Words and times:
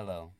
Hello. 0.00 0.30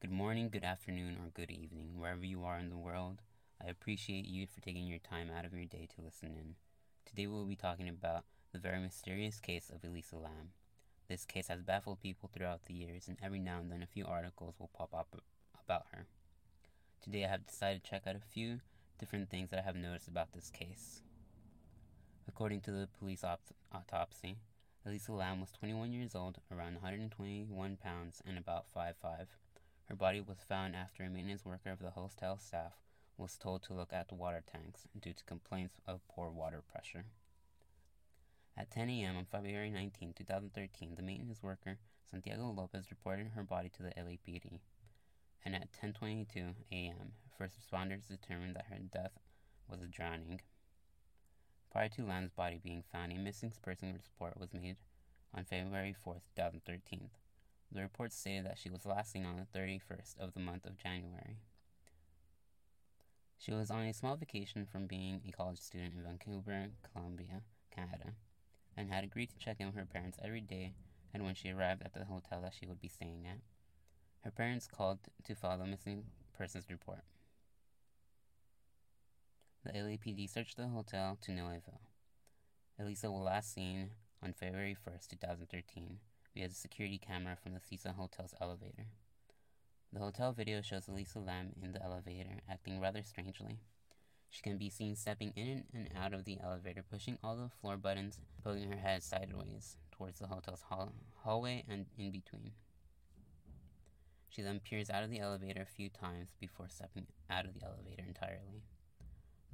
Good 0.00 0.12
morning, 0.12 0.48
good 0.48 0.64
afternoon, 0.64 1.18
or 1.22 1.28
good 1.34 1.50
evening, 1.50 1.90
wherever 1.98 2.24
you 2.24 2.42
are 2.42 2.58
in 2.58 2.70
the 2.70 2.78
world. 2.78 3.20
I 3.62 3.68
appreciate 3.68 4.24
you 4.24 4.46
for 4.46 4.62
taking 4.62 4.86
your 4.86 4.98
time 4.98 5.28
out 5.30 5.44
of 5.44 5.52
your 5.52 5.66
day 5.66 5.86
to 5.94 6.02
listen 6.02 6.28
in. 6.28 6.54
Today 7.04 7.26
we'll 7.26 7.44
be 7.44 7.54
talking 7.54 7.86
about 7.86 8.24
the 8.54 8.58
very 8.58 8.80
mysterious 8.80 9.40
case 9.40 9.68
of 9.68 9.84
Elisa 9.84 10.16
Lam. 10.16 10.52
This 11.06 11.26
case 11.26 11.48
has 11.48 11.60
baffled 11.60 12.00
people 12.00 12.30
throughout 12.32 12.64
the 12.64 12.72
years, 12.72 13.06
and 13.06 13.18
every 13.22 13.40
now 13.40 13.58
and 13.58 13.70
then 13.70 13.82
a 13.82 13.86
few 13.86 14.06
articles 14.06 14.54
will 14.58 14.70
pop 14.74 14.94
up 14.94 15.14
about 15.62 15.84
her. 15.92 16.06
Today 17.02 17.26
I 17.26 17.28
have 17.28 17.46
decided 17.46 17.84
to 17.84 17.90
check 17.90 18.06
out 18.06 18.16
a 18.16 18.32
few 18.32 18.60
different 18.98 19.28
things 19.28 19.50
that 19.50 19.58
I 19.58 19.64
have 19.64 19.76
noticed 19.76 20.08
about 20.08 20.32
this 20.32 20.48
case. 20.48 21.02
According 22.26 22.62
to 22.62 22.70
the 22.70 22.88
police 22.98 23.22
autopsy, 23.70 24.38
Elisa 24.86 25.14
Lam 25.14 25.40
was 25.40 25.50
21 25.50 25.94
years 25.94 26.14
old, 26.14 26.36
around 26.52 26.74
121 26.74 27.76
pounds, 27.78 28.22
and 28.26 28.36
about 28.36 28.66
5'5. 28.76 29.28
Her 29.86 29.96
body 29.96 30.20
was 30.20 30.44
found 30.46 30.76
after 30.76 31.02
a 31.02 31.08
maintenance 31.08 31.42
worker 31.42 31.70
of 31.70 31.78
the 31.78 31.92
hotel 31.92 32.38
staff 32.38 32.72
was 33.16 33.38
told 33.38 33.62
to 33.62 33.72
look 33.72 33.94
at 33.94 34.08
the 34.08 34.14
water 34.14 34.42
tanks 34.46 34.86
due 35.00 35.14
to 35.14 35.24
complaints 35.24 35.76
of 35.86 36.06
poor 36.08 36.28
water 36.28 36.62
pressure. 36.70 37.06
At 38.58 38.70
10 38.70 38.90
a.m. 38.90 39.16
on 39.16 39.24
February 39.24 39.70
19, 39.70 40.12
2013, 40.12 40.96
the 40.96 41.02
maintenance 41.02 41.42
worker 41.42 41.78
Santiago 42.10 42.50
Lopez 42.50 42.90
reported 42.90 43.28
her 43.28 43.42
body 43.42 43.70
to 43.70 43.82
the 43.82 43.90
LAPD. 43.90 44.60
And 45.46 45.54
at 45.54 45.72
10:22 45.72 46.54
a.m., 46.70 47.12
first 47.38 47.54
responders 47.58 48.06
determined 48.06 48.54
that 48.56 48.66
her 48.66 48.78
death 48.78 49.18
was 49.66 49.80
a 49.80 49.86
drowning. 49.86 50.40
Prior 51.74 51.88
to 51.88 52.04
Lam's 52.04 52.30
body 52.30 52.60
being 52.62 52.84
found, 52.92 53.10
a 53.10 53.18
missing 53.18 53.52
person 53.60 53.92
report 53.92 54.38
was 54.38 54.54
made 54.54 54.76
on 55.34 55.44
February 55.44 55.92
4, 56.04 56.14
2013. 56.36 57.10
The 57.72 57.80
report 57.80 58.12
stated 58.12 58.46
that 58.46 58.58
she 58.58 58.70
was 58.70 58.86
last 58.86 59.10
seen 59.10 59.26
on 59.26 59.34
the 59.34 59.58
31st 59.58 60.20
of 60.20 60.34
the 60.34 60.40
month 60.40 60.66
of 60.66 60.78
January. 60.78 61.38
She 63.38 63.50
was 63.50 63.72
on 63.72 63.82
a 63.82 63.92
small 63.92 64.14
vacation 64.14 64.66
from 64.70 64.86
being 64.86 65.20
a 65.26 65.32
college 65.32 65.58
student 65.58 65.94
in 65.94 66.04
Vancouver, 66.04 66.68
Columbia, 66.92 67.42
Canada, 67.74 68.12
and 68.76 68.88
had 68.88 69.02
agreed 69.02 69.30
to 69.30 69.38
check 69.38 69.56
in 69.58 69.66
with 69.66 69.74
her 69.74 69.84
parents 69.84 70.18
every 70.22 70.42
day 70.42 70.74
and 71.12 71.24
when 71.24 71.34
she 71.34 71.50
arrived 71.50 71.82
at 71.82 71.92
the 71.92 72.04
hotel 72.04 72.40
that 72.42 72.54
she 72.54 72.66
would 72.66 72.80
be 72.80 72.86
staying 72.86 73.26
at. 73.28 73.38
Her 74.20 74.30
parents 74.30 74.68
called 74.68 75.00
to 75.24 75.34
file 75.34 75.58
the 75.58 75.66
missing 75.66 76.04
persons 76.38 76.66
report. 76.70 77.02
The 79.64 79.72
LAPD 79.72 80.28
searched 80.28 80.58
the 80.58 80.68
hotel 80.68 81.16
to 81.22 81.32
no 81.32 81.46
avail. 81.46 81.80
Elisa 82.78 83.10
was 83.10 83.24
last 83.24 83.54
seen 83.54 83.92
on 84.22 84.34
February 84.34 84.76
1st, 84.86 85.08
2013, 85.08 86.00
via 86.34 86.48
the 86.48 86.54
security 86.54 86.98
camera 86.98 87.34
from 87.42 87.54
the 87.54 87.60
Cecil 87.60 87.94
Hotel's 87.94 88.34
elevator. 88.42 88.84
The 89.90 90.00
hotel 90.00 90.32
video 90.32 90.60
shows 90.60 90.86
Elisa 90.86 91.18
Lam 91.18 91.54
in 91.62 91.72
the 91.72 91.82
elevator 91.82 92.40
acting 92.46 92.78
rather 92.78 93.02
strangely. 93.02 93.60
She 94.28 94.42
can 94.42 94.58
be 94.58 94.68
seen 94.68 94.96
stepping 94.96 95.32
in 95.34 95.64
and 95.72 95.88
out 95.96 96.12
of 96.12 96.26
the 96.26 96.40
elevator, 96.42 96.82
pushing 96.82 97.16
all 97.24 97.34
the 97.34 97.48
floor 97.48 97.78
buttons, 97.78 98.18
poking 98.42 98.70
her 98.70 98.76
head 98.76 99.02
sideways 99.02 99.78
towards 99.92 100.18
the 100.18 100.26
hotel's 100.26 100.60
hall- 100.60 100.92
hallway 101.22 101.64
and 101.66 101.86
in 101.96 102.10
between. 102.10 102.52
She 104.28 104.42
then 104.42 104.60
peers 104.60 104.90
out 104.90 105.04
of 105.04 105.10
the 105.10 105.20
elevator 105.20 105.62
a 105.62 105.64
few 105.64 105.88
times 105.88 106.34
before 106.38 106.68
stepping 106.68 107.06
out 107.30 107.46
of 107.46 107.54
the 107.54 107.64
elevator 107.64 108.04
entirely. 108.06 108.64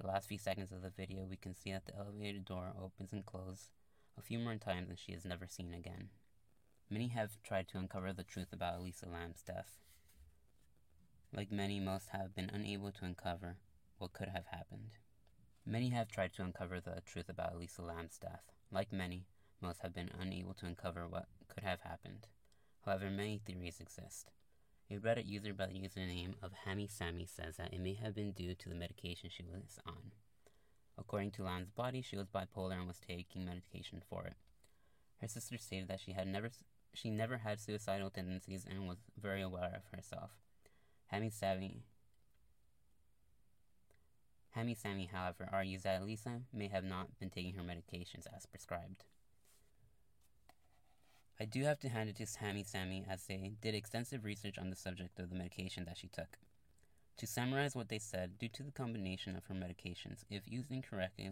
The 0.00 0.06
last 0.06 0.28
few 0.28 0.38
seconds 0.38 0.72
of 0.72 0.80
the 0.80 0.88
video, 0.88 1.26
we 1.28 1.36
can 1.36 1.54
see 1.54 1.72
that 1.72 1.84
the 1.84 1.94
elevator 1.94 2.38
door 2.38 2.72
opens 2.80 3.12
and 3.12 3.26
closes 3.26 3.68
a 4.16 4.22
few 4.22 4.38
more 4.38 4.56
times 4.56 4.88
and 4.88 4.98
she 4.98 5.12
is 5.12 5.26
never 5.26 5.46
seen 5.46 5.74
again. 5.74 6.08
Many 6.88 7.08
have 7.08 7.42
tried 7.42 7.68
to 7.68 7.78
uncover 7.78 8.14
the 8.14 8.24
truth 8.24 8.50
about 8.50 8.78
Elisa 8.78 9.06
Lam's 9.06 9.42
death. 9.42 9.76
Like 11.36 11.52
many, 11.52 11.80
most 11.80 12.08
have 12.12 12.34
been 12.34 12.50
unable 12.50 12.90
to 12.92 13.04
uncover 13.04 13.58
what 13.98 14.14
could 14.14 14.28
have 14.28 14.46
happened. 14.46 14.92
Many 15.66 15.90
have 15.90 16.08
tried 16.08 16.32
to 16.34 16.44
uncover 16.44 16.80
the 16.80 17.02
truth 17.04 17.28
about 17.28 17.52
Elisa 17.52 17.82
Lam's 17.82 18.16
death. 18.16 18.44
Like 18.72 18.94
many, 18.94 19.26
most 19.60 19.82
have 19.82 19.92
been 19.92 20.10
unable 20.18 20.54
to 20.54 20.66
uncover 20.66 21.06
what 21.06 21.26
could 21.48 21.62
have 21.62 21.82
happened. 21.82 22.26
However, 22.86 23.10
many 23.10 23.38
theories 23.44 23.80
exist. 23.80 24.30
A 24.92 24.98
Reddit 24.98 25.28
user 25.28 25.54
by 25.54 25.66
the 25.66 25.74
username 25.74 26.34
of 26.42 26.50
Hammy 26.64 26.88
Sammy 26.88 27.24
says 27.24 27.58
that 27.58 27.72
it 27.72 27.80
may 27.80 27.94
have 27.94 28.12
been 28.16 28.32
due 28.32 28.56
to 28.56 28.68
the 28.68 28.74
medication 28.74 29.30
she 29.30 29.44
was 29.44 29.78
on. 29.86 30.10
According 30.98 31.30
to 31.32 31.44
Lam's 31.44 31.70
body, 31.70 32.02
she 32.02 32.16
was 32.16 32.26
bipolar 32.26 32.72
and 32.74 32.88
was 32.88 32.98
taking 32.98 33.44
medication 33.44 34.02
for 34.10 34.24
it. 34.24 34.34
Her 35.20 35.28
sister 35.28 35.58
stated 35.58 35.86
that 35.88 36.00
she 36.00 36.12
had 36.12 36.26
never 36.26 36.50
she 36.92 37.08
never 37.08 37.38
had 37.38 37.60
suicidal 37.60 38.10
tendencies 38.10 38.66
and 38.68 38.88
was 38.88 38.98
very 39.16 39.42
aware 39.42 39.72
of 39.76 39.96
herself. 39.96 40.30
Hammy 41.06 41.30
Sammy 41.30 41.84
Hammy 44.50 44.74
Sammy, 44.74 45.08
however, 45.12 45.48
argues 45.52 45.84
that 45.84 46.02
Elisa 46.02 46.40
may 46.52 46.66
have 46.66 46.82
not 46.82 47.16
been 47.20 47.30
taking 47.30 47.54
her 47.54 47.62
medications 47.62 48.26
as 48.34 48.44
prescribed. 48.46 49.04
I 51.40 51.46
do 51.46 51.62
have 51.64 51.80
to 51.80 51.88
hand 51.88 52.10
it 52.10 52.16
to 52.16 52.26
Hammy 52.38 52.62
Sammy 52.62 53.02
as 53.08 53.24
they 53.24 53.52
did 53.62 53.74
extensive 53.74 54.26
research 54.26 54.58
on 54.58 54.68
the 54.68 54.76
subject 54.76 55.18
of 55.18 55.30
the 55.30 55.36
medication 55.36 55.86
that 55.86 55.96
she 55.96 56.06
took. 56.06 56.36
To 57.16 57.26
summarize 57.26 57.74
what 57.74 57.88
they 57.88 57.98
said, 57.98 58.38
due 58.38 58.50
to 58.50 58.62
the 58.62 58.70
combination 58.70 59.34
of 59.34 59.46
her 59.46 59.54
medications, 59.54 60.22
if 60.28 60.42
used 60.46 60.70
incorrectly, 60.70 61.30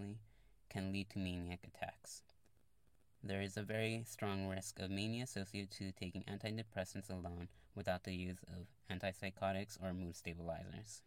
can 0.70 0.92
lead 0.92 1.10
to 1.10 1.18
maniac 1.18 1.60
attacks. 1.62 2.22
There 3.22 3.42
is 3.42 3.58
a 3.58 3.62
very 3.62 4.02
strong 4.08 4.46
risk 4.46 4.78
of 4.78 4.90
mania 4.90 5.24
associated 5.24 5.72
to 5.72 5.92
taking 5.92 6.24
antidepressants 6.24 7.10
alone 7.10 7.48
without 7.74 8.04
the 8.04 8.14
use 8.14 8.38
of 8.48 8.66
antipsychotics 8.90 9.76
or 9.82 9.92
mood 9.92 10.16
stabilizers. 10.16 11.02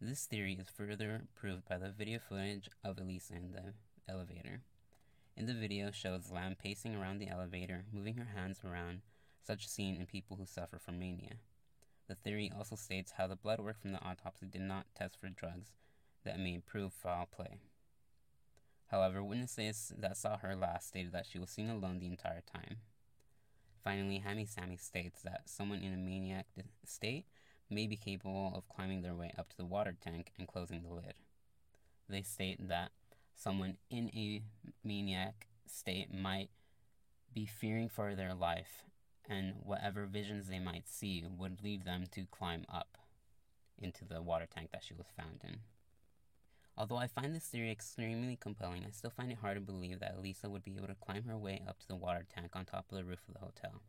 This 0.00 0.26
theory 0.26 0.54
is 0.54 0.68
further 0.68 1.22
proved 1.34 1.68
by 1.68 1.78
the 1.78 1.90
video 1.90 2.20
footage 2.20 2.70
of 2.84 2.98
Elisa 2.98 3.34
in 3.34 3.50
the 3.50 3.74
elevator. 4.08 4.62
In 5.40 5.46
the 5.46 5.54
video 5.54 5.90
shows 5.90 6.30
Lam 6.30 6.54
pacing 6.54 6.94
around 6.94 7.18
the 7.18 7.30
elevator, 7.30 7.86
moving 7.94 8.16
her 8.16 8.38
hands 8.38 8.60
around, 8.62 9.00
such 9.42 9.66
seen 9.66 9.96
in 9.96 10.04
people 10.04 10.36
who 10.36 10.44
suffer 10.44 10.78
from 10.78 10.98
mania. 10.98 11.36
The 12.08 12.14
theory 12.14 12.52
also 12.54 12.76
states 12.76 13.14
how 13.16 13.26
the 13.26 13.36
blood 13.36 13.58
work 13.58 13.80
from 13.80 13.92
the 13.92 14.02
autopsy 14.02 14.44
did 14.44 14.60
not 14.60 14.94
test 14.94 15.18
for 15.18 15.30
drugs 15.30 15.70
that 16.26 16.38
may 16.38 16.58
prove 16.58 16.92
foul 16.92 17.24
play. 17.24 17.60
However, 18.88 19.24
witnesses 19.24 19.94
that 19.96 20.18
saw 20.18 20.36
her 20.36 20.54
last 20.54 20.88
stated 20.88 21.12
that 21.12 21.24
she 21.24 21.38
was 21.38 21.48
seen 21.48 21.70
alone 21.70 22.00
the 22.00 22.08
entire 22.08 22.42
time. 22.42 22.76
Finally, 23.82 24.18
Hammy 24.18 24.44
Sammy 24.44 24.76
states 24.76 25.22
that 25.22 25.48
someone 25.48 25.80
in 25.80 25.94
a 25.94 25.96
maniac 25.96 26.48
state 26.84 27.24
may 27.70 27.86
be 27.86 27.96
capable 27.96 28.52
of 28.54 28.68
climbing 28.68 29.00
their 29.00 29.14
way 29.14 29.32
up 29.38 29.48
to 29.48 29.56
the 29.56 29.64
water 29.64 29.96
tank 30.04 30.32
and 30.38 30.46
closing 30.46 30.82
the 30.82 30.92
lid. 30.92 31.14
They 32.10 32.20
state 32.20 32.68
that 32.68 32.90
someone 33.40 33.78
in 33.90 34.08
a 34.08 34.42
maniac 34.84 35.46
state 35.66 36.12
might 36.12 36.50
be 37.32 37.46
fearing 37.46 37.88
for 37.88 38.14
their 38.14 38.34
life, 38.34 38.84
and 39.28 39.54
whatever 39.64 40.04
visions 40.04 40.48
they 40.48 40.58
might 40.58 40.88
see 40.88 41.24
would 41.38 41.62
lead 41.62 41.84
them 41.84 42.04
to 42.12 42.26
climb 42.30 42.66
up 42.68 42.98
into 43.78 44.04
the 44.04 44.20
water 44.20 44.46
tank 44.52 44.68
that 44.72 44.84
she 44.84 44.92
was 44.92 45.06
found 45.16 45.40
in. 45.42 45.60
Although 46.76 46.96
I 46.96 47.06
find 47.06 47.34
this 47.34 47.46
theory 47.46 47.70
extremely 47.70 48.36
compelling, 48.36 48.84
I 48.86 48.90
still 48.90 49.10
find 49.10 49.30
it 49.32 49.38
hard 49.40 49.56
to 49.56 49.60
believe 49.60 50.00
that 50.00 50.16
Elisa 50.18 50.50
would 50.50 50.64
be 50.64 50.76
able 50.76 50.88
to 50.88 50.94
climb 50.94 51.24
her 51.24 51.36
way 51.36 51.62
up 51.66 51.78
to 51.80 51.88
the 51.88 51.96
water 51.96 52.26
tank 52.34 52.50
on 52.54 52.64
top 52.64 52.86
of 52.90 52.96
the 52.98 53.04
roof 53.04 53.20
of 53.28 53.34
the 53.34 53.40
hotel. 53.40 53.82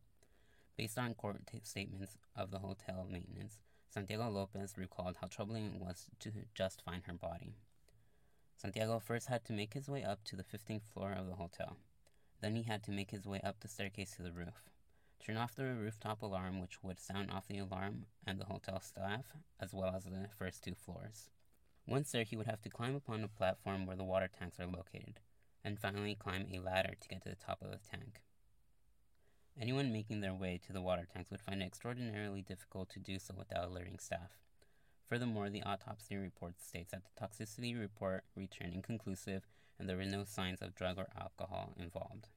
Based 0.77 0.97
on 0.97 1.13
court 1.13 1.41
t- 1.51 1.59
statements 1.63 2.17
of 2.35 2.51
the 2.51 2.59
hotel 2.59 3.05
maintenance, 3.09 3.59
Santiago 3.89 4.29
Lopez 4.29 4.75
recalled 4.77 5.17
how 5.19 5.27
troubling 5.27 5.65
it 5.65 5.81
was 5.81 6.07
to 6.19 6.31
just 6.53 6.81
find 6.83 7.03
her 7.05 7.13
body. 7.13 7.55
Santiago 8.61 8.99
first 8.99 9.25
had 9.25 9.43
to 9.45 9.53
make 9.53 9.73
his 9.73 9.89
way 9.89 10.03
up 10.03 10.23
to 10.23 10.35
the 10.35 10.43
15th 10.43 10.83
floor 10.83 11.13
of 11.13 11.25
the 11.25 11.33
hotel. 11.33 11.77
Then 12.41 12.55
he 12.55 12.61
had 12.61 12.83
to 12.83 12.91
make 12.91 13.09
his 13.09 13.25
way 13.25 13.41
up 13.43 13.59
the 13.59 13.67
staircase 13.67 14.11
to 14.11 14.21
the 14.21 14.31
roof, 14.31 14.69
turn 15.19 15.35
off 15.35 15.55
the 15.55 15.63
rooftop 15.63 16.21
alarm, 16.21 16.61
which 16.61 16.83
would 16.83 16.99
sound 16.99 17.31
off 17.31 17.47
the 17.47 17.57
alarm 17.57 18.05
and 18.23 18.39
the 18.39 18.45
hotel 18.45 18.79
staff, 18.79 19.33
as 19.59 19.73
well 19.73 19.95
as 19.95 20.03
the 20.03 20.27
first 20.37 20.63
two 20.63 20.75
floors. 20.75 21.31
Once 21.87 22.11
there, 22.11 22.23
he 22.23 22.37
would 22.37 22.45
have 22.45 22.61
to 22.61 22.69
climb 22.69 22.93
upon 22.93 23.23
a 23.23 23.27
platform 23.27 23.87
where 23.87 23.97
the 23.97 24.03
water 24.03 24.27
tanks 24.27 24.59
are 24.59 24.67
located, 24.67 25.21
and 25.63 25.79
finally 25.79 26.13
climb 26.13 26.45
a 26.53 26.59
ladder 26.59 26.93
to 26.99 27.07
get 27.07 27.23
to 27.23 27.29
the 27.29 27.35
top 27.35 27.63
of 27.63 27.71
the 27.71 27.79
tank. 27.89 28.21
Anyone 29.59 29.91
making 29.91 30.21
their 30.21 30.35
way 30.35 30.59
to 30.67 30.71
the 30.71 30.83
water 30.83 31.07
tanks 31.11 31.31
would 31.31 31.41
find 31.41 31.63
it 31.63 31.65
extraordinarily 31.65 32.43
difficult 32.43 32.91
to 32.91 32.99
do 32.99 33.17
so 33.17 33.33
without 33.35 33.65
alerting 33.65 33.97
staff. 33.97 34.37
Furthermore, 35.11 35.49
the 35.49 35.63
autopsy 35.63 36.15
report 36.15 36.61
states 36.61 36.91
that 36.91 37.01
the 37.03 37.21
toxicity 37.21 37.77
report 37.77 38.23
returned 38.33 38.73
inconclusive 38.73 39.45
and 39.77 39.89
there 39.89 39.97
were 39.97 40.05
no 40.05 40.23
signs 40.23 40.61
of 40.61 40.73
drug 40.73 40.97
or 40.97 41.09
alcohol 41.19 41.73
involved. 41.77 42.29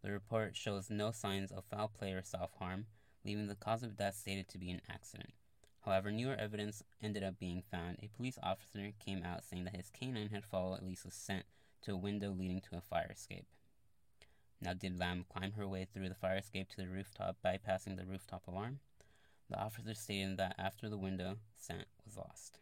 The 0.00 0.12
report 0.12 0.56
shows 0.56 0.88
no 0.88 1.10
signs 1.10 1.50
of 1.50 1.64
foul 1.64 1.88
play 1.88 2.12
or 2.12 2.22
self 2.22 2.52
harm, 2.60 2.86
leaving 3.24 3.48
the 3.48 3.56
cause 3.56 3.82
of 3.82 3.96
death 3.96 4.14
stated 4.14 4.48
to 4.50 4.58
be 4.58 4.70
an 4.70 4.82
accident. 4.88 5.30
However, 5.80 6.12
newer 6.12 6.36
evidence 6.36 6.84
ended 7.02 7.24
up 7.24 7.40
being 7.40 7.64
found. 7.68 7.98
A 8.00 8.16
police 8.16 8.38
officer 8.40 8.92
came 9.04 9.24
out 9.24 9.42
saying 9.42 9.64
that 9.64 9.74
his 9.74 9.90
canine 9.90 10.28
had 10.28 10.44
followed 10.44 10.80
Elisa's 10.80 11.14
scent 11.14 11.44
to 11.82 11.94
a 11.94 11.96
window 11.96 12.30
leading 12.30 12.60
to 12.60 12.76
a 12.76 12.82
fire 12.82 13.10
escape. 13.12 13.46
Now, 14.60 14.74
did 14.74 15.00
Lam 15.00 15.24
climb 15.28 15.50
her 15.54 15.66
way 15.66 15.88
through 15.92 16.08
the 16.08 16.14
fire 16.14 16.36
escape 16.36 16.68
to 16.68 16.76
the 16.76 16.86
rooftop, 16.86 17.38
bypassing 17.44 17.96
the 17.96 18.06
rooftop 18.06 18.46
alarm? 18.46 18.78
The 19.54 19.60
officer 19.60 19.94
stated 19.94 20.36
that 20.38 20.56
after 20.58 20.88
the 20.88 20.98
window, 20.98 21.36
scent 21.56 21.86
was 22.04 22.16
lost. 22.16 22.58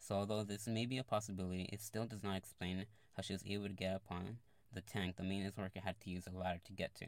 So, 0.00 0.16
although 0.16 0.42
this 0.42 0.66
may 0.66 0.84
be 0.84 0.98
a 0.98 1.04
possibility, 1.04 1.68
it 1.72 1.80
still 1.80 2.06
does 2.06 2.24
not 2.24 2.36
explain 2.36 2.86
how 3.12 3.22
she 3.22 3.34
was 3.34 3.44
able 3.46 3.68
to 3.68 3.72
get 3.72 3.94
upon 3.94 4.38
the 4.72 4.80
tank 4.80 5.14
the 5.14 5.22
maintenance 5.22 5.56
worker 5.56 5.78
had 5.84 6.00
to 6.00 6.10
use 6.10 6.26
a 6.26 6.36
ladder 6.36 6.58
to 6.64 6.72
get 6.72 6.96
to. 6.96 7.06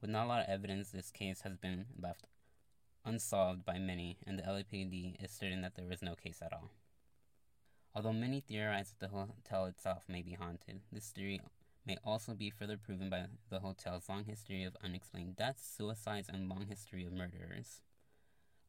With 0.00 0.08
not 0.08 0.26
a 0.26 0.28
lot 0.28 0.42
of 0.42 0.48
evidence, 0.48 0.90
this 0.90 1.10
case 1.10 1.40
has 1.40 1.56
been 1.56 1.86
left 2.00 2.28
unsolved 3.04 3.64
by 3.64 3.80
many, 3.80 4.18
and 4.24 4.38
the 4.38 4.44
LAPD 4.44 5.16
is 5.20 5.32
certain 5.32 5.62
that 5.62 5.74
there 5.74 5.88
was 5.88 6.00
no 6.00 6.14
case 6.14 6.38
at 6.42 6.52
all. 6.52 6.70
Although 7.92 8.12
many 8.12 8.40
theorize 8.40 8.94
that 9.00 9.10
the 9.10 9.16
hotel 9.16 9.66
itself 9.66 10.04
may 10.06 10.22
be 10.22 10.34
haunted, 10.34 10.82
this 10.92 11.08
theory 11.08 11.40
may 11.86 11.96
also 12.04 12.34
be 12.34 12.50
further 12.50 12.76
proven 12.76 13.10
by 13.10 13.26
the 13.50 13.60
hotel's 13.60 14.08
long 14.08 14.24
history 14.24 14.64
of 14.64 14.76
unexplained 14.82 15.36
deaths, 15.36 15.68
suicides, 15.76 16.28
and 16.28 16.48
long 16.48 16.66
history 16.66 17.04
of 17.04 17.12
murderers. 17.12 17.82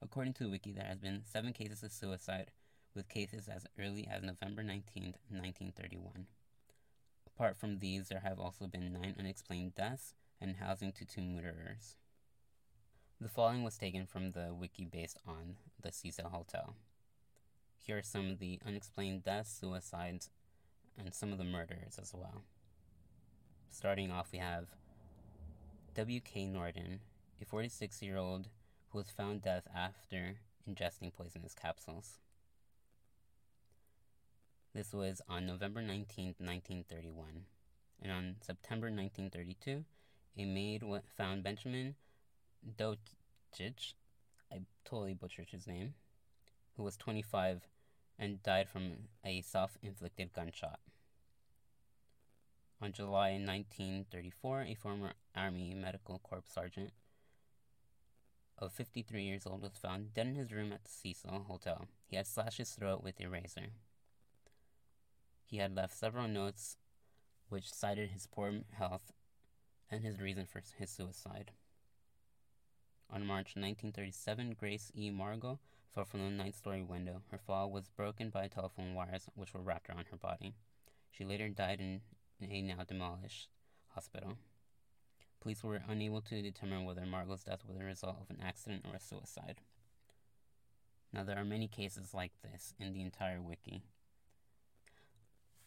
According 0.02 0.34
to 0.34 0.50
wiki, 0.50 0.72
there 0.72 0.86
has 0.86 1.00
been 1.00 1.24
seven 1.24 1.54
cases 1.54 1.82
of 1.84 1.92
suicide, 1.92 2.52
with 2.94 3.10
cases 3.10 3.48
as 3.48 3.66
early 3.80 4.08
as 4.10 4.24
November 4.24 4.64
19, 4.64 5.16
1931. 5.30 6.28
Apart 7.28 7.58
from 7.58 7.80
these, 7.80 8.08
there 8.08 8.22
have 8.22 8.40
also 8.40 8.68
been 8.68 8.94
nine 8.94 9.16
unexplained 9.20 9.76
deaths 9.76 10.14
and 10.40 10.58
housing 10.58 10.92
to 10.94 11.06
two 11.06 11.22
murderers. 11.22 11.98
The 13.20 13.30
following 13.30 13.64
was 13.64 13.78
taken 13.78 14.06
from 14.06 14.32
the 14.32 14.54
wiki 14.54 14.86
based 14.86 15.18
on 15.28 15.56
the 15.82 15.92
Cecil 15.92 16.30
Hotel. 16.30 16.76
Here 17.78 17.98
are 17.98 18.04
some 18.04 18.32
of 18.32 18.40
the 18.40 18.60
unexplained 18.66 19.24
deaths, 19.24 19.58
suicides, 19.60 20.30
and 20.98 21.14
some 21.14 21.32
of 21.32 21.38
the 21.38 21.44
murders 21.44 21.98
as 22.02 22.14
well. 22.14 22.44
Starting 23.70 24.12
off, 24.12 24.30
we 24.32 24.40
have 24.40 24.68
W.K. 25.96 26.46
Norton, 26.46 27.00
a 27.42 27.46
46 27.46 28.02
year 28.02 28.18
old 28.18 28.48
who 28.90 28.98
was 28.98 29.10
found 29.10 29.42
dead 29.42 29.64
after 29.76 30.38
ingesting 30.70 31.14
poisonous 31.14 31.54
capsules. 31.54 32.18
This 34.74 34.94
was 34.94 35.22
on 35.30 35.46
November 35.46 35.82
19, 35.82 36.36
1931. 36.38 37.46
And 38.02 38.12
on 38.12 38.36
September 38.42 38.88
1932, 38.88 39.86
a 40.38 40.46
maid 40.46 40.84
found 41.16 41.44
Benjamin 41.44 41.96
Dojich, 42.78 43.94
I 44.52 44.62
totally 44.84 45.14
butchered 45.14 45.50
his 45.50 45.66
name, 45.66 45.94
who 46.76 46.84
was 46.84 46.98
25 46.98 47.68
and 48.20 48.44
died 48.44 48.68
from 48.68 48.92
a 49.24 49.42
self 49.42 49.78
inflicted 49.82 50.34
gunshot. 50.34 50.80
On 52.86 52.92
July 52.92 53.32
1934, 53.32 54.62
a 54.62 54.76
former 54.76 55.14
Army 55.36 55.74
Medical 55.74 56.20
Corps 56.20 56.44
sergeant 56.46 56.92
of 58.60 58.74
53 58.74 59.24
years 59.24 59.48
old 59.48 59.64
was 59.64 59.76
found 59.76 60.14
dead 60.14 60.28
in 60.28 60.36
his 60.36 60.52
room 60.52 60.72
at 60.72 60.84
the 60.84 60.92
Cecil 60.92 61.46
Hotel. 61.48 61.88
He 62.06 62.16
had 62.16 62.28
slashed 62.28 62.60
his 62.60 62.70
throat 62.74 63.02
with 63.02 63.20
a 63.20 63.28
razor. 63.28 63.70
He 65.44 65.58
had 65.58 65.76
left 65.76 65.98
several 65.98 66.28
notes 66.28 66.78
which 67.50 67.74
cited 67.74 68.12
his 68.12 68.28
poor 68.28 68.54
health 68.78 69.14
and 69.90 70.04
his 70.04 70.22
reason 70.22 70.46
for 70.46 70.62
his 70.78 70.92
suicide. 70.92 71.54
On 73.10 73.26
March 73.26 73.56
1937, 73.56 74.58
Grace 74.60 74.92
E. 74.96 75.10
Margot 75.10 75.58
fell 75.96 76.06
from 76.06 76.20
the 76.20 76.30
ninth 76.30 76.58
story 76.58 76.84
window. 76.84 77.24
Her 77.32 77.40
fall 77.40 77.72
was 77.72 77.90
broken 77.90 78.30
by 78.30 78.48
telephone 78.48 78.94
wires 78.94 79.26
which 79.34 79.56
were 79.56 79.64
wrapped 79.64 79.90
around 79.90 80.06
her 80.12 80.18
body. 80.18 80.54
She 81.10 81.26
later 81.26 81.50
died 81.50 81.80
in 81.80 82.02
a 82.42 82.62
now 82.62 82.84
demolished 82.88 83.50
hospital. 83.90 84.38
Police 85.42 85.64
were 85.64 85.82
unable 85.88 86.22
to 86.22 86.42
determine 86.42 86.86
whether 86.86 87.06
Margot's 87.06 87.44
death 87.44 87.64
was 87.68 87.78
a 87.78 87.84
result 87.84 88.18
of 88.22 88.30
an 88.30 88.42
accident 88.44 88.86
or 88.90 88.96
a 88.96 89.00
suicide. 89.00 89.62
Now, 91.14 91.24
there 91.24 91.38
are 91.38 91.46
many 91.46 91.68
cases 91.68 92.14
like 92.14 92.32
this 92.44 92.74
in 92.80 92.94
the 92.94 93.02
entire 93.02 93.42
wiki. 93.42 93.84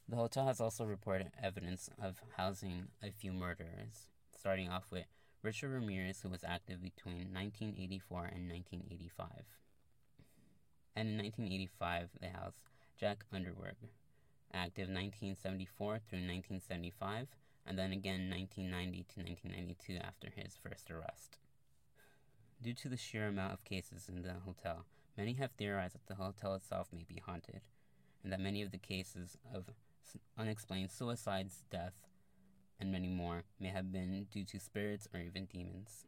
The 0.09 0.17
hotel 0.17 0.47
has 0.47 0.61
also 0.61 0.85
reported 0.85 1.33
evidence 1.43 1.89
of 2.03 2.21
housing 2.37 2.89
a 3.03 3.11
few 3.11 3.33
murderers, 3.33 4.09
starting 4.37 4.69
off 4.69 4.91
with 4.91 5.07
Richard 5.43 5.71
Ramirez, 5.71 6.21
who 6.23 6.29
was 6.29 6.45
active 6.45 6.83
between 6.83 7.33
1984 7.33 8.19
and 8.19 8.51
1985. 8.51 9.29
And 10.97 11.09
in 11.11 11.19
1985, 11.19 12.09
they 12.21 12.29
housed 12.29 12.63
Jack 12.99 13.25
Underwood, 13.33 13.77
active 14.53 14.89
1974 14.89 16.01
through 16.09 16.19
1975, 16.19 17.29
and 17.67 17.79
then 17.79 17.93
again 17.93 18.31
1990 18.31 19.05
to 19.15 19.21
1992 19.21 19.97
after 19.97 20.29
his 20.35 20.57
first 20.57 20.91
arrest. 20.91 21.39
Due 22.63 22.75
to 22.75 22.89
the 22.89 22.97
sheer 22.97 23.29
amount 23.29 23.53
of 23.53 23.65
cases 23.65 24.09
in 24.09 24.23
the 24.23 24.35
hotel, 24.45 24.85
many 25.17 25.35
have 25.35 25.53
theorized 25.53 25.95
that 25.95 26.07
the 26.07 26.23
hotel 26.23 26.55
itself 26.55 26.89
may 26.93 27.05
be 27.09 27.23
haunted, 27.25 27.61
and 28.23 28.33
that 28.33 28.41
many 28.41 28.63
of 28.63 28.71
the 28.71 28.79
cases 28.79 29.37
of 29.55 29.71
unexplained 30.37 30.91
suicides, 30.91 31.65
death, 31.71 31.95
and 32.81 32.91
many 32.91 33.09
more 33.09 33.45
may 33.61 33.69
have 33.69 33.93
been 33.93 34.27
due 34.31 34.45
to 34.45 34.59
spirits 34.59 35.07
or 35.13 35.21
even 35.21 35.45
demons. 35.47 36.07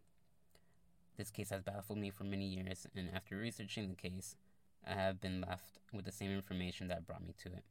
This 1.16 1.30
case 1.30 1.50
has 1.50 1.62
baffled 1.62 1.98
me 1.98 2.10
for 2.10 2.24
many 2.24 2.46
years, 2.46 2.86
and 2.96 3.10
after 3.14 3.36
researching 3.36 3.88
the 3.88 3.94
case, 3.94 4.36
I 4.86 4.94
have 4.94 5.20
been 5.20 5.42
left 5.42 5.78
with 5.92 6.06
the 6.06 6.12
same 6.12 6.30
information 6.30 6.88
that 6.88 7.06
brought 7.06 7.26
me 7.26 7.34
to 7.42 7.48
it. 7.48 7.64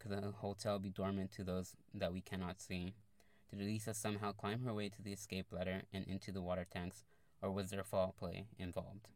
Could 0.00 0.12
the 0.12 0.32
hotel 0.38 0.78
be 0.78 0.90
dormant 0.90 1.30
to 1.32 1.44
those 1.44 1.76
that 1.92 2.12
we 2.12 2.22
cannot 2.22 2.60
see? 2.60 2.94
Did 3.50 3.60
Elisa 3.60 3.92
somehow 3.92 4.32
climb 4.32 4.64
her 4.64 4.72
way 4.72 4.88
to 4.88 5.02
the 5.02 5.12
escape 5.12 5.46
ladder 5.52 5.82
and 5.92 6.06
into 6.06 6.32
the 6.32 6.40
water 6.40 6.64
tanks, 6.68 7.04
or 7.42 7.50
was 7.50 7.70
there 7.70 7.84
foul 7.84 8.14
play 8.18 8.46
involved? 8.58 9.08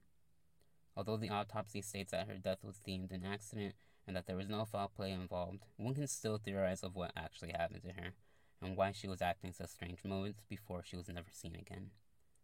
Although 0.94 1.16
the 1.16 1.30
autopsy 1.30 1.80
states 1.80 2.12
that 2.12 2.28
her 2.28 2.36
death 2.36 2.62
was 2.62 2.78
deemed 2.78 3.12
an 3.12 3.24
accident 3.24 3.74
and 4.06 4.14
that 4.14 4.26
there 4.26 4.36
was 4.36 4.48
no 4.48 4.66
foul 4.66 4.92
play 4.94 5.10
involved, 5.10 5.64
one 5.76 5.94
can 5.94 6.06
still 6.06 6.36
theorize 6.36 6.82
of 6.82 6.94
what 6.94 7.12
actually 7.16 7.52
happened 7.52 7.82
to 7.84 7.92
her 7.92 8.12
and 8.60 8.76
why 8.76 8.92
she 8.92 9.08
was 9.08 9.22
acting 9.22 9.52
such 9.52 9.70
strange 9.70 10.04
moments 10.04 10.42
before 10.48 10.82
she 10.84 10.96
was 10.96 11.08
never 11.08 11.30
seen 11.32 11.56
again. 11.56 11.90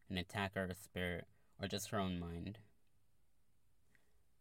An 0.08 0.16
attacker, 0.16 0.64
a 0.64 0.75
spirit, 0.75 1.26
or 1.60 1.69
just 1.69 1.90
her 1.90 1.98
own 1.98 2.19
mind. 2.19 2.58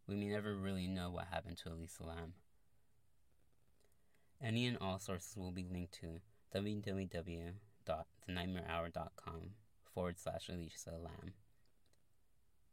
We 0.07 0.15
may 0.15 0.29
never 0.29 0.55
really 0.55 0.87
know 0.87 1.11
what 1.11 1.27
happened 1.31 1.57
to 1.57 1.69
Elisa 1.69 2.03
Lam. 2.03 2.33
Any 4.41 4.67
and 4.67 4.77
all 4.79 4.99
sources 4.99 5.35
will 5.35 5.51
be 5.51 5.67
linked 5.69 5.99
to 6.01 6.21
www.thenightmarehour.com 6.55 9.41
forward 9.93 10.17
slash 10.17 10.47
Elisa 10.49 10.91
Lam. 10.91 11.33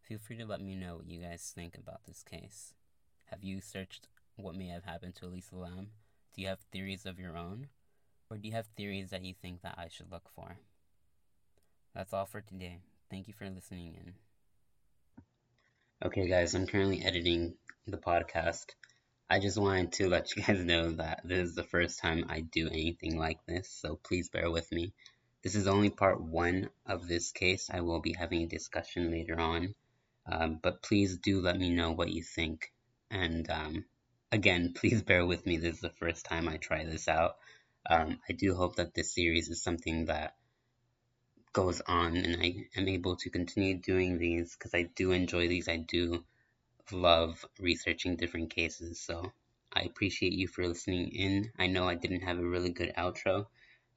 Feel 0.03 0.19
free 0.19 0.39
to 0.39 0.47
let 0.47 0.61
me 0.61 0.77
know 0.77 0.97
what 0.97 1.09
you 1.09 1.21
guys 1.21 1.53
think 1.55 1.77
about 1.77 2.07
this 2.07 2.23
case. 2.23 2.73
Have 3.27 3.43
you 3.43 3.61
searched 3.61 4.07
what 4.37 4.55
may 4.55 4.69
have 4.69 4.85
happened 4.85 5.17
to 5.17 5.27
Elisa 5.27 5.57
Lam? 5.57 5.89
Do 6.35 6.43
you 6.43 6.49
have 6.49 6.61
theories 6.71 7.05
of 7.05 7.19
your 7.19 7.37
own? 7.37 7.67
Or 8.31 8.37
do 8.37 8.47
you 8.47 8.55
have 8.55 8.67
theories 8.77 9.11
that 9.11 9.25
you 9.25 9.35
think 9.35 9.63
that 9.63 9.75
I 9.77 9.89
should 9.89 10.13
look 10.13 10.29
for? 10.35 10.59
That's 11.95 12.13
all 12.13 12.27
for 12.27 12.41
today. 12.41 12.79
Thank 13.11 13.27
you 13.27 13.35
for 13.35 13.51
listening 13.51 13.95
in. 13.95 14.15
Okay, 16.05 16.29
guys, 16.29 16.55
I'm 16.55 16.67
currently 16.67 17.03
editing 17.05 17.55
the 17.87 17.97
podcast. 17.97 18.75
I 19.29 19.41
just 19.41 19.59
wanted 19.59 19.93
to 19.95 20.09
let 20.09 20.37
you 20.37 20.43
guys 20.45 20.65
know 20.65 20.93
that 20.93 21.23
this 21.25 21.49
is 21.49 21.55
the 21.57 21.65
first 21.65 21.99
time 21.99 22.27
I 22.29 22.41
do 22.41 22.69
anything 22.69 23.19
like 23.19 23.45
this, 23.47 23.69
so 23.69 23.97
please 23.97 24.29
bear 24.29 24.51
with 24.51 24.71
me. 24.71 24.93
This 25.43 25.57
is 25.57 25.67
only 25.67 25.91
part 25.91 26.21
one 26.21 26.71
of 26.87 27.09
this 27.09 27.33
case. 27.33 27.69
I 27.69 27.81
will 27.81 28.01
be 28.01 28.13
having 28.13 28.43
a 28.43 28.47
discussion 28.47 29.11
later 29.11 29.39
on, 29.39 29.75
um, 30.27 30.61
but 30.63 30.83
please 30.83 31.19
do 31.19 31.41
let 31.41 31.59
me 31.59 31.71
know 31.71 31.91
what 31.91 32.11
you 32.11 32.23
think. 32.23 32.73
And 33.11 33.51
um, 33.51 33.85
again, 34.31 34.73
please 34.77 35.03
bear 35.03 35.27
with 35.27 35.45
me. 35.45 35.57
This 35.57 35.75
is 35.75 35.81
the 35.81 35.91
first 35.91 36.25
time 36.25 36.49
I 36.49 36.59
try 36.59 36.85
this 36.85 37.09
out. 37.09 37.37
Um, 37.91 38.21
I 38.29 38.33
do 38.33 38.55
hope 38.55 38.77
that 38.77 38.95
this 38.95 39.13
series 39.13 39.49
is 39.49 39.61
something 39.61 40.07
that 40.07 40.37
goes 41.53 41.81
on 41.81 42.17
and 42.17 42.41
I 42.41 42.67
am 42.77 42.87
able 42.87 43.17
to 43.17 43.31
continue 43.31 43.79
doing 43.79 44.19
these 44.19 44.55
because 44.55 44.75
I 44.75 44.83
do 44.83 45.11
enjoy 45.11 45.49
these. 45.49 45.69
I 45.69 45.79
do 45.79 46.25
love 46.93 47.45
researching 47.61 48.17
different 48.17 48.51
cases. 48.51 49.01
So 49.01 49.33
I 49.73 49.83
appreciate 49.83 50.33
you 50.35 50.49
for 50.49 50.67
listening 50.69 51.09
in. 51.11 51.53
I 51.59 51.67
know 51.67 51.89
I 51.89 51.97
didn't 51.97 52.23
have 52.23 52.39
a 52.39 52.47
really 52.47 52.71
good 52.73 52.93
outro. 52.97 53.47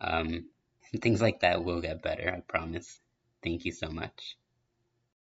Um, 0.01 0.49
things 1.01 1.21
like 1.21 1.41
that 1.41 1.63
will 1.63 1.81
get 1.81 2.01
better, 2.01 2.33
I 2.35 2.41
promise. 2.41 3.01
Thank 3.43 3.65
you 3.65 3.71
so 3.71 3.89
much. 3.89 4.38